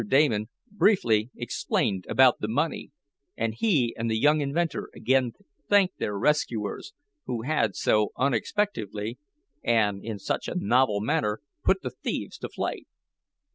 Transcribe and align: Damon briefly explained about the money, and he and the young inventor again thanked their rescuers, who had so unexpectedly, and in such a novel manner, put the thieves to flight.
Damon 0.07 0.49
briefly 0.71 1.29
explained 1.35 2.07
about 2.09 2.39
the 2.39 2.47
money, 2.47 2.89
and 3.37 3.53
he 3.53 3.93
and 3.95 4.09
the 4.09 4.17
young 4.17 4.41
inventor 4.41 4.89
again 4.95 5.33
thanked 5.69 5.99
their 5.99 6.17
rescuers, 6.17 6.93
who 7.27 7.43
had 7.43 7.75
so 7.75 8.11
unexpectedly, 8.17 9.19
and 9.63 10.03
in 10.03 10.17
such 10.17 10.47
a 10.47 10.55
novel 10.57 11.01
manner, 11.01 11.39
put 11.63 11.83
the 11.83 11.91
thieves 11.91 12.39
to 12.39 12.49
flight. 12.49 12.87